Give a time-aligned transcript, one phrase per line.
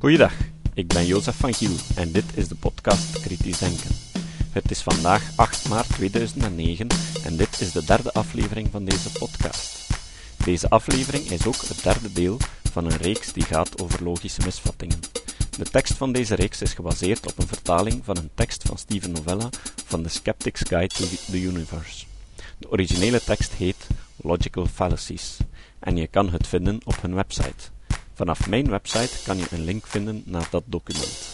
[0.00, 0.32] Goeiedag,
[0.74, 3.90] ik ben Jozef van Giel en dit is de podcast Kritisch Denken.
[4.50, 6.86] Het is vandaag 8 maart 2009
[7.24, 9.86] en dit is de derde aflevering van deze podcast.
[10.44, 12.36] Deze aflevering is ook het derde deel
[12.72, 15.00] van een reeks die gaat over logische misvattingen.
[15.58, 19.12] De tekst van deze reeks is gebaseerd op een vertaling van een tekst van Steven
[19.12, 19.48] Novella
[19.86, 22.04] van The Skeptic's Guide to the Universe.
[22.58, 25.36] De originele tekst heet Logical Fallacies
[25.78, 27.77] en je kan het vinden op hun website.
[28.18, 31.28] Vanaf mijn website kan je een link vinden naar dat document.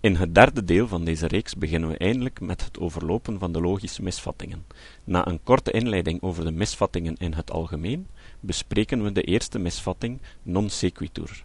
[0.00, 3.60] In het derde deel van deze reeks beginnen we eindelijk met het overlopen van de
[3.60, 4.66] logische misvattingen.
[5.04, 8.06] Na een korte inleiding over de misvattingen in het algemeen,
[8.40, 11.44] bespreken we de eerste misvatting non sequitur.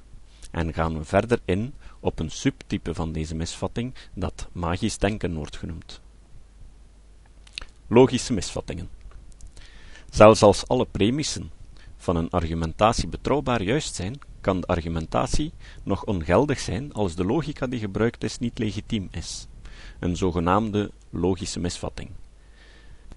[0.52, 5.58] En gaan we verder in op een subtype van deze misvatting dat magisch denken wordt
[5.58, 6.02] genoemd.
[7.88, 8.90] Logische misvattingen.
[10.10, 11.60] Zelfs als alle premissen
[12.02, 15.52] van een argumentatie betrouwbaar juist zijn, kan de argumentatie
[15.84, 19.48] nog ongeldig zijn als de logica die gebruikt is niet legitiem is,
[20.00, 22.10] een zogenaamde logische misvatting.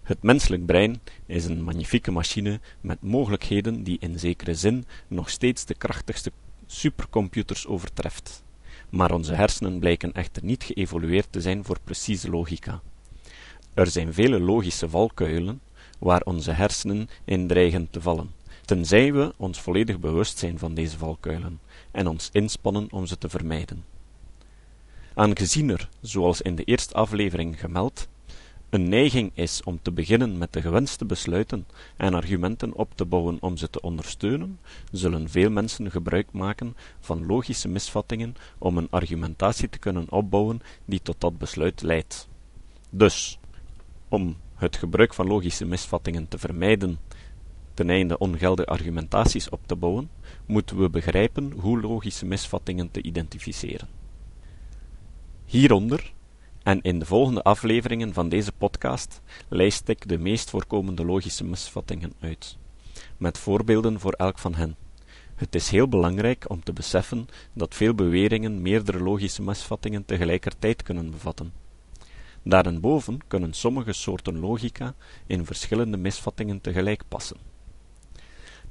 [0.02, 5.64] Het menselijk brein is een magnifieke machine met mogelijkheden die in zekere zin nog steeds
[5.64, 6.32] de krachtigste
[6.66, 8.42] supercomputers overtreft.
[8.90, 12.80] Maar onze hersenen blijken echter niet geëvolueerd te zijn voor precieze logica.
[13.74, 15.60] Er zijn vele logische valkuilen
[15.98, 18.30] waar onze hersenen in dreigen te vallen,
[18.64, 23.28] tenzij we ons volledig bewust zijn van deze valkuilen en ons inspannen om ze te
[23.28, 23.84] vermijden.
[25.14, 28.08] Aangezien er, zoals in de eerste aflevering gemeld,
[28.70, 33.36] een neiging is om te beginnen met de gewenste besluiten en argumenten op te bouwen
[33.40, 34.58] om ze te ondersteunen,
[34.92, 41.02] zullen veel mensen gebruik maken van logische misvattingen om een argumentatie te kunnen opbouwen die
[41.02, 42.28] tot dat besluit leidt.
[42.90, 43.38] Dus,
[44.08, 46.98] om het gebruik van logische misvattingen te vermijden
[47.74, 50.10] ten einde ongeldige argumentaties op te bouwen,
[50.46, 53.88] moeten we begrijpen hoe logische misvattingen te identificeren.
[55.44, 56.12] Hieronder
[56.62, 62.12] en in de volgende afleveringen van deze podcast lijst ik de meest voorkomende logische misvattingen
[62.20, 62.56] uit,
[63.16, 64.76] met voorbeelden voor elk van hen.
[65.34, 71.10] Het is heel belangrijk om te beseffen dat veel beweringen meerdere logische misvattingen tegelijkertijd kunnen
[71.10, 71.52] bevatten.
[72.42, 74.94] Daarenboven kunnen sommige soorten logica
[75.26, 77.53] in verschillende misvattingen tegelijk passen.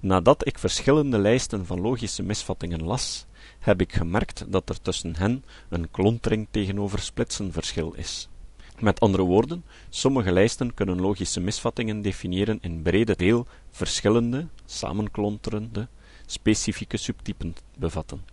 [0.03, 3.25] Nadat ik verschillende lijsten van logische misvattingen las,
[3.59, 8.30] heb ik gemerkt dat er tussen hen een klontering tegenover splitsen verschil is.
[8.80, 15.88] Met andere woorden, sommige lijsten kunnen logische misvattingen definiëren in brede deel verschillende, samenklonterende,
[16.25, 18.25] specifieke subtypen bevatten.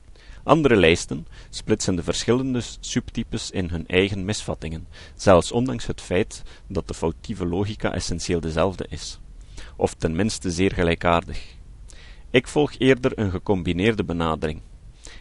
[0.42, 6.88] Andere lijsten splitsen de verschillende subtypes in hun eigen misvattingen, zelfs ondanks het feit dat
[6.88, 9.18] de foutieve logica essentieel dezelfde is,
[9.76, 11.58] of tenminste zeer gelijkaardig.
[12.32, 14.60] Ik volg eerder een gecombineerde benadering.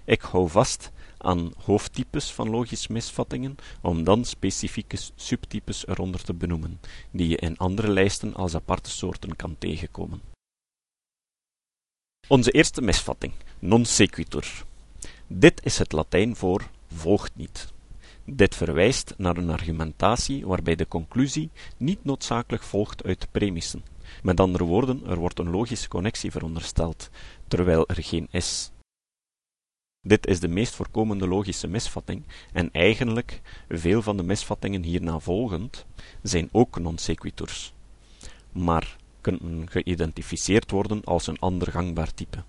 [0.05, 6.79] Ik hou vast aan hoofdtypes van logische misvattingen, om dan specifieke subtypes eronder te benoemen,
[7.11, 10.21] die je in andere lijsten als aparte soorten kan tegenkomen.
[12.27, 14.63] Onze eerste misvatting, non sequitur.
[15.27, 17.73] Dit is het Latijn voor volgt niet.
[18.25, 23.83] Dit verwijst naar een argumentatie waarbij de conclusie niet noodzakelijk volgt uit premissen.
[24.23, 27.09] Met andere woorden, er wordt een logische connectie verondersteld,
[27.47, 28.71] terwijl er geen is.
[30.01, 35.85] Dit is de meest voorkomende logische misvatting, en eigenlijk, veel van de misvattingen hierna volgend,
[36.21, 37.73] zijn ook non sequiturs,
[38.51, 42.43] maar kunnen geïdentificeerd worden als een ander gangbaar type.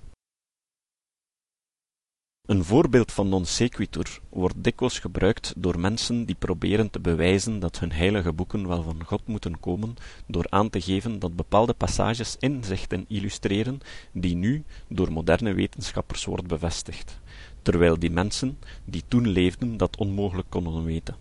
[2.50, 7.78] Een voorbeeld van non sequitur wordt dikwijls gebruikt door mensen die proberen te bewijzen dat
[7.78, 9.94] hun heilige boeken wel van God moeten komen,
[10.26, 13.80] door aan te geven dat bepaalde passages inzichten illustreren
[14.12, 17.20] die nu door moderne wetenschappers wordt bevestigd,
[17.62, 21.16] terwijl die mensen die toen leefden dat onmogelijk konden weten.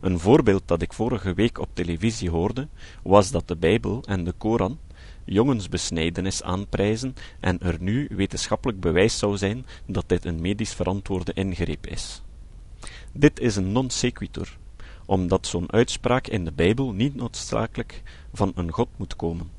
[0.00, 2.68] Een voorbeeld dat ik vorige week op televisie hoorde,
[3.02, 4.78] was dat de Bijbel en de Koran
[5.30, 11.86] jongensbesnijdenis aanprijzen en er nu wetenschappelijk bewijs zou zijn dat dit een medisch verantwoorde ingreep
[11.86, 12.22] is.
[13.12, 14.58] Dit is een non sequitur,
[15.06, 19.50] omdat zo'n uitspraak in de Bijbel niet noodzakelijk van een God moet komen.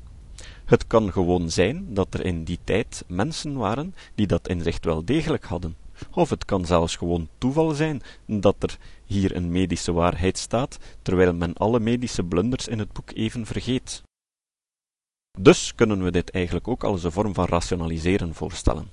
[0.64, 5.04] Het kan gewoon zijn dat er in die tijd mensen waren die dat inzicht wel
[5.04, 5.76] degelijk hadden.
[6.10, 11.34] Of het kan zelfs gewoon toeval zijn dat er hier een medische waarheid staat, terwijl
[11.34, 14.02] men alle medische blunders in het boek even vergeet.
[15.38, 18.90] Dus kunnen we dit eigenlijk ook als een vorm van rationaliseren voorstellen.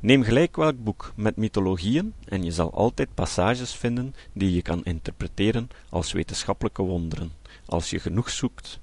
[0.00, 4.84] Neem gelijk welk boek met mythologieën en je zal altijd passages vinden die je kan
[4.84, 7.32] interpreteren als wetenschappelijke wonderen,
[7.66, 8.80] als je genoeg zoekt.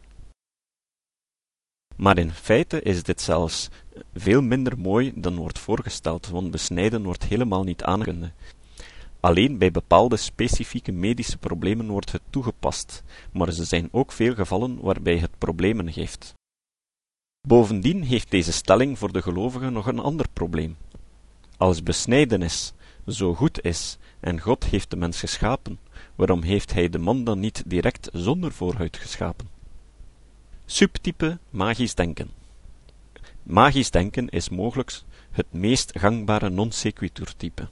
[1.95, 3.69] Maar in feite is dit zelfs
[4.15, 8.33] veel minder mooi dan wordt voorgesteld, want besnijden wordt helemaal niet aangenomen.
[9.21, 14.79] Alleen bij bepaalde specifieke medische problemen wordt het toegepast, maar er zijn ook veel gevallen
[14.79, 16.33] waarbij het problemen geeft.
[17.47, 20.77] Bovendien heeft deze stelling voor de gelovigen nog een ander probleem.
[21.57, 22.73] Als besnijdenis
[23.07, 25.79] zo goed is en God heeft de mens geschapen,
[26.15, 29.47] waarom heeft hij de man dan niet direct zonder voorhuid geschapen?
[30.65, 32.29] Subtype magisch denken.
[33.43, 35.01] Magisch denken is mogelijk
[35.31, 37.69] het meest gangbare non sequitur type.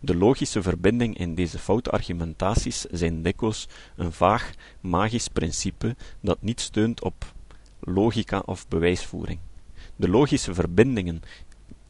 [0.00, 6.60] De logische verbinding in deze foute argumentaties zijn dikwijls een vaag magisch principe dat niet
[6.60, 7.34] steunt op
[7.80, 9.38] logica of bewijsvoering.
[9.96, 11.22] De logische verbindingen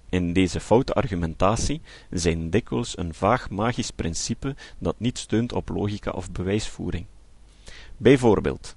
[0.08, 1.80] in deze foute argumentatie
[2.10, 7.06] zijn dikwijls een vaag magisch principe dat niet steunt op logica of bewijsvoering.
[7.96, 8.76] Bijvoorbeeld,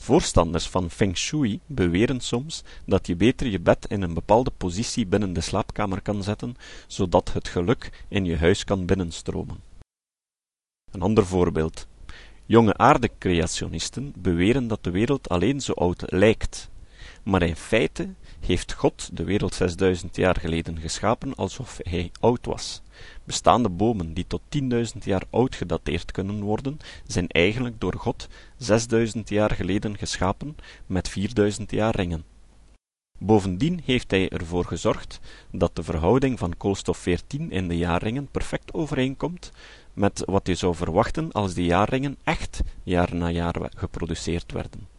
[0.00, 5.06] voorstanders van feng shui beweren soms dat je beter je bed in een bepaalde positie
[5.06, 6.56] binnen de slaapkamer kan zetten,
[6.86, 9.60] zodat het geluk in je huis kan binnenstromen.
[10.90, 11.86] Een ander voorbeeld.
[12.46, 16.70] Jonge aardecreationisten beweren dat de wereld alleen zo oud lijkt,
[17.22, 18.08] maar in feite
[18.40, 22.82] heeft God de wereld 6000 jaar geleden geschapen alsof hij oud was.
[23.24, 29.28] Bestaande bomen die tot 10.000 jaar oud gedateerd kunnen worden, zijn eigenlijk door God 6000
[29.28, 30.56] jaar geleden geschapen
[30.86, 32.24] met 4000 jaar ringen.
[33.18, 35.20] Bovendien heeft hij ervoor gezorgd
[35.50, 39.52] dat de verhouding van koolstof 14 in de jaarringen perfect overeenkomt
[39.92, 44.89] met wat je zou verwachten als die jaarringen echt jaar na jaar geproduceerd werden.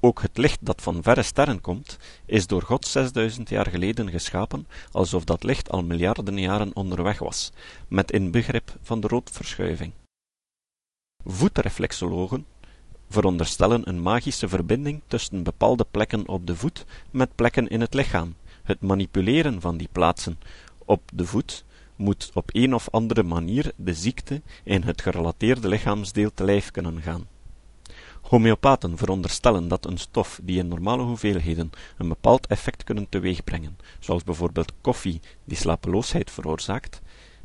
[0.00, 4.66] Ook het licht dat van verre sterren komt, is door God 6000 jaar geleden geschapen,
[4.90, 7.52] alsof dat licht al miljarden jaren onderweg was,
[7.88, 9.92] met inbegrip van de roodverschuiving.
[11.24, 12.46] Voetreflexologen
[13.08, 18.34] veronderstellen een magische verbinding tussen bepaalde plekken op de voet met plekken in het lichaam.
[18.62, 20.38] Het manipuleren van die plaatsen
[20.84, 21.64] op de voet
[21.96, 27.02] moet op een of andere manier de ziekte in het gerelateerde lichaamsdeel te lijf kunnen
[27.02, 27.26] gaan.
[28.28, 34.24] Homeopaten veronderstellen dat een stof die in normale hoeveelheden een bepaald effect kunnen teweegbrengen, zoals
[34.24, 37.00] bijvoorbeeld koffie die slapeloosheid veroorzaakt,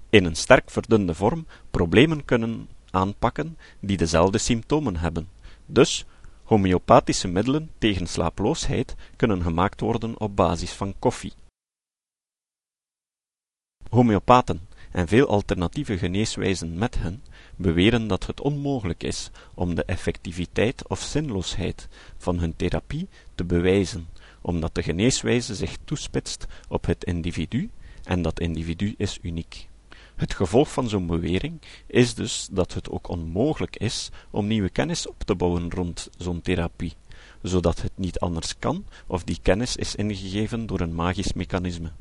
[0.10, 5.30] in een sterk verdunde vorm problemen kunnen aanpakken die dezelfde symptomen hebben.
[5.66, 6.06] Dus
[6.44, 11.34] homeopathische middelen tegen slaaploosheid kunnen gemaakt worden op basis van koffie.
[13.90, 17.24] Homeopaten en veel alternatieve geneeswijzen met hen
[17.56, 24.08] beweren dat het onmogelijk is om de effectiviteit of zinloosheid van hun therapie te bewijzen,
[24.42, 27.70] omdat de geneeswijze zich toespitst op het individu
[28.04, 29.68] en dat individu is uniek.
[30.16, 35.08] Het gevolg van zo'n bewering is dus dat het ook onmogelijk is om nieuwe kennis
[35.08, 36.94] op te bouwen rond zo'n therapie,
[37.42, 41.92] zodat het niet anders kan of die kennis is ingegeven door een magisch mechanisme.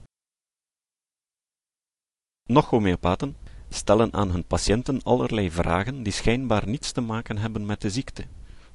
[2.49, 3.37] Nog homeopaten
[3.73, 8.25] stellen aan hun patiënten allerlei vragen die schijnbaar niets te maken hebben met de ziekte,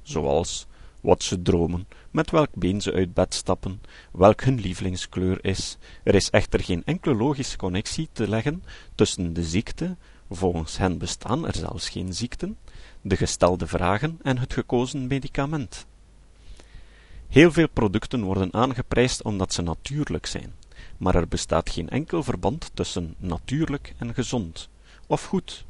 [0.02, 0.66] zoals
[1.00, 3.80] wat ze dromen, met welk been ze uit bed stappen,
[4.12, 5.78] welk hun lievelingskleur is.
[6.02, 8.62] Er is echter geen enkele logische connectie te leggen
[8.94, 9.96] tussen de ziekte,
[10.30, 12.58] volgens hen bestaan er zelfs geen ziekten,
[13.00, 15.86] de gestelde vragen en het gekozen medicament.
[17.28, 20.54] Heel veel producten worden aangeprijsd omdat ze natuurlijk zijn,
[20.96, 24.68] maar er bestaat geen enkel verband tussen natuurlijk en gezond
[25.08, 25.66] of goed.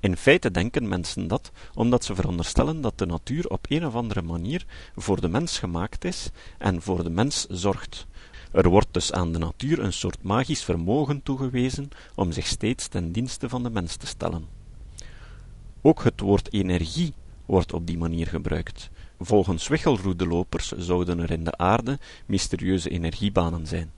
[0.00, 4.22] In feite denken mensen dat, omdat ze veronderstellen dat de natuur op een of andere
[4.22, 4.66] manier
[4.96, 8.06] voor de mens gemaakt is en voor de mens zorgt.
[8.52, 13.12] Er wordt dus aan de natuur een soort magisch vermogen toegewezen om zich steeds ten
[13.12, 14.46] dienste van de mens te stellen.
[15.82, 17.14] Ook het woord energie
[17.46, 18.90] wordt op die manier gebruikt.
[19.18, 23.92] Volgens wichelroedelopers zouden er in de aarde mysterieuze energiebanen zijn.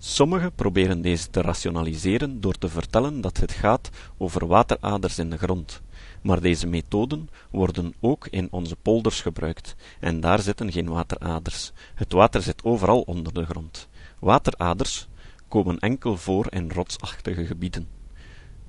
[0.00, 5.38] Sommigen proberen deze te rationaliseren door te vertellen dat het gaat over wateraders in de
[5.38, 5.82] grond.
[6.22, 11.72] Maar deze methoden worden ook in onze polders gebruikt, en daar zitten geen wateraders.
[11.94, 13.88] Het water zit overal onder de grond.
[14.18, 15.08] Wateraders
[15.48, 17.88] komen enkel voor in rotsachtige gebieden.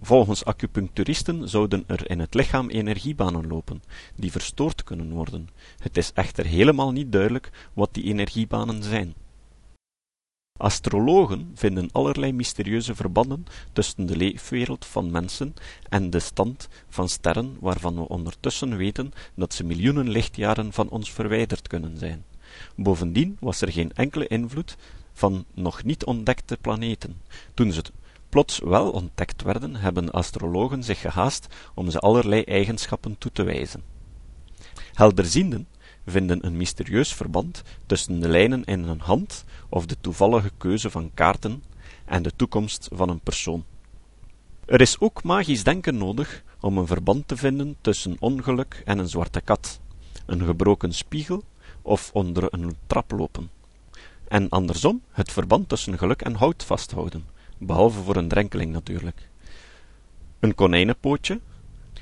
[0.01, 3.83] Volgens acupuncturisten zouden er in het lichaam energiebanen lopen,
[4.15, 5.48] die verstoord kunnen worden.
[5.79, 9.13] Het is echter helemaal niet duidelijk wat die energiebanen zijn.
[10.59, 15.53] Astrologen vinden allerlei mysterieuze verbanden tussen de leefwereld van mensen
[15.89, 21.11] en de stand van sterren waarvan we ondertussen weten dat ze miljoenen lichtjaren van ons
[21.11, 22.23] verwijderd kunnen zijn.
[22.75, 24.77] Bovendien was er geen enkele invloed
[25.13, 27.21] van nog niet ontdekte planeten.
[27.53, 27.83] Toen ze
[28.29, 33.83] plots wel ontdekt werden, hebben astrologen zich gehaast om ze allerlei eigenschappen toe te wijzen.
[34.93, 35.67] Helderzienden
[36.09, 41.11] vinden een mysterieus verband tussen de lijnen in een hand of de toevallige keuze van
[41.13, 41.63] kaarten
[42.05, 43.63] en de toekomst van een persoon.
[44.65, 49.09] Er is ook magisch denken nodig om een verband te vinden tussen ongeluk en een
[49.09, 49.79] zwarte kat,
[50.25, 51.43] een gebroken spiegel
[51.81, 53.49] of onder een trap lopen.
[54.27, 57.25] En andersom het verband tussen geluk en hout vasthouden,
[57.57, 59.29] behalve voor een drenkeling natuurlijk.
[60.39, 61.39] Een konijnenpootje,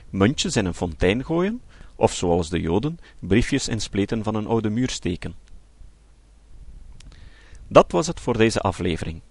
[0.10, 1.62] muntjes in een fontein gooien,
[1.98, 5.36] of zoals de Joden, briefjes in spleten van een oude muur steken.
[7.68, 9.22] Dat was het voor deze aflevering.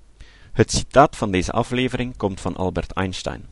[0.52, 3.46] Het citaat van deze aflevering komt van Albert Einstein.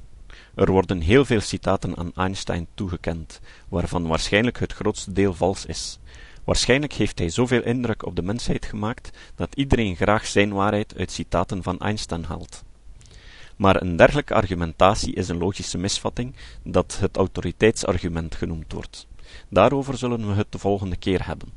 [0.55, 5.99] Er worden heel veel citaten aan Einstein toegekend, waarvan waarschijnlijk het grootste deel vals is.
[6.45, 11.11] Waarschijnlijk heeft hij zoveel indruk op de mensheid gemaakt dat iedereen graag zijn waarheid uit
[11.11, 12.65] citaten van Einstein haalt.
[13.57, 19.07] Maar een dergelijke argumentatie is een logische misvatting dat het autoriteitsargument genoemd wordt.
[19.49, 21.49] Daarover zullen we het de volgende keer hebben.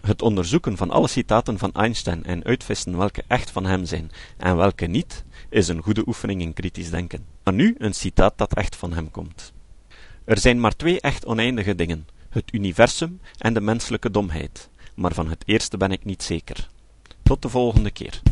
[0.00, 4.56] Het onderzoeken van alle citaten van Einstein en uitvissen welke echt van hem zijn en
[4.56, 7.24] welke niet, is een goede oefening in kritisch denken.
[7.42, 9.52] Maar nu een citaat dat echt van hem komt.
[10.24, 15.28] Er zijn maar twee echt oneindige dingen: het universum en de menselijke domheid, maar van
[15.28, 16.68] het eerste ben ik niet zeker.
[17.22, 18.22] Tot de volgende keer.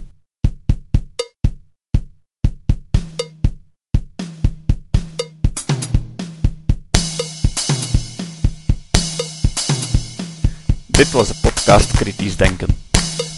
[10.97, 12.69] Dit was de podcast Kritisch Denken.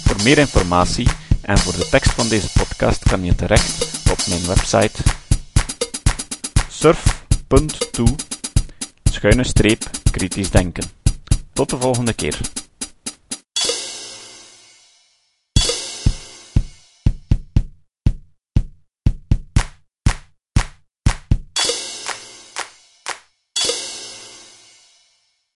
[0.04, 1.08] Voor meer informatie
[1.42, 5.02] en voor de tekst van deze podcast kan je terecht op mijn website
[6.68, 8.04] surf.to
[9.04, 10.84] schuine streep kritisch denken.
[11.52, 12.40] Tot de volgende keer.